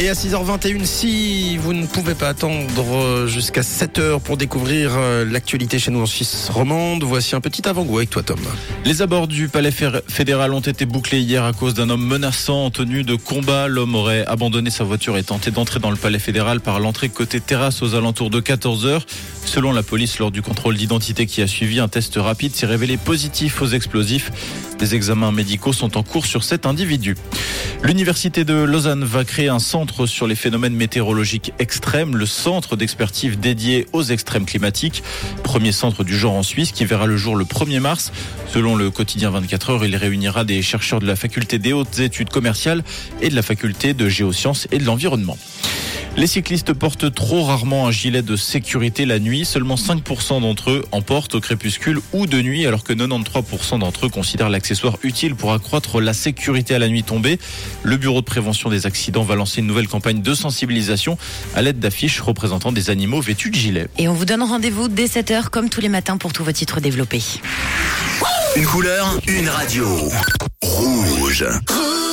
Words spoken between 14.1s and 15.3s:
abandonné sa voiture et